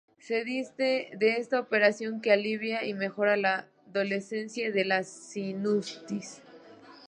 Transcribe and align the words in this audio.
Se 0.17 0.43
dice 0.43 1.09
de 1.19 1.35
esta 1.37 1.59
operación 1.59 2.21
que 2.21 2.31
alivia 2.31 2.83
y 2.83 2.95
mejora 2.95 3.37
la 3.37 3.67
dolencia 3.93 4.71
de 4.71 4.83
la 4.83 5.03
sinusitis. 5.03 6.41